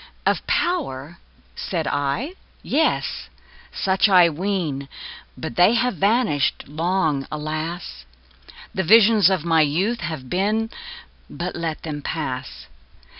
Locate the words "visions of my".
8.81-9.61